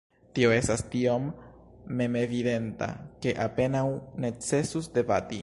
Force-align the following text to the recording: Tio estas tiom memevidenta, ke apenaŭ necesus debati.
Tio 0.37 0.53
estas 0.53 0.83
tiom 0.95 1.27
memevidenta, 1.99 2.89
ke 3.27 3.37
apenaŭ 3.49 3.87
necesus 4.27 4.93
debati. 4.99 5.39